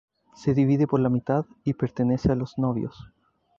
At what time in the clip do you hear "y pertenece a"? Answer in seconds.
1.63-2.35